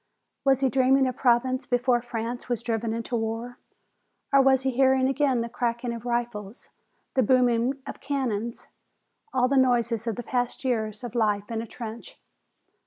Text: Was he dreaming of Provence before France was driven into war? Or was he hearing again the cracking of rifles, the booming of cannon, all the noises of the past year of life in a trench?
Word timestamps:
Was 0.43 0.61
he 0.61 0.69
dreaming 0.71 1.05
of 1.05 1.15
Provence 1.15 1.67
before 1.67 2.01
France 2.01 2.49
was 2.49 2.63
driven 2.63 2.91
into 2.91 3.15
war? 3.15 3.59
Or 4.33 4.41
was 4.41 4.63
he 4.63 4.71
hearing 4.71 5.07
again 5.07 5.41
the 5.41 5.47
cracking 5.47 5.93
of 5.93 6.05
rifles, 6.07 6.69
the 7.13 7.21
booming 7.21 7.75
of 7.85 8.01
cannon, 8.01 8.51
all 9.31 9.47
the 9.47 9.57
noises 9.57 10.07
of 10.07 10.15
the 10.15 10.23
past 10.23 10.65
year 10.65 10.87
of 10.87 11.13
life 11.13 11.51
in 11.51 11.61
a 11.61 11.67
trench? 11.67 12.19